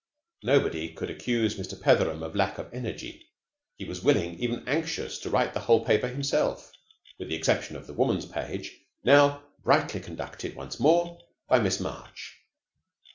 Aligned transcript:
Nobody 0.41 0.89
could 0.93 1.11
accuse 1.11 1.57
Mr. 1.59 1.79
Petheram 1.79 2.23
of 2.23 2.35
lack 2.35 2.57
of 2.57 2.73
energy. 2.73 3.27
He 3.75 3.85
was 3.85 4.01
willing, 4.03 4.39
even 4.39 4.67
anxious, 4.67 5.19
to 5.19 5.29
write 5.29 5.53
the 5.53 5.59
whole 5.59 5.85
paper 5.85 6.07
himself, 6.07 6.71
with 7.19 7.29
the 7.29 7.35
exception 7.35 7.75
of 7.75 7.85
the 7.85 7.93
Woman's 7.93 8.25
Page, 8.25 8.79
now 9.03 9.43
brightly 9.61 9.99
conducted 9.99 10.55
once 10.55 10.79
more 10.79 11.19
by 11.47 11.59
Miss 11.59 11.79
March. 11.79 12.39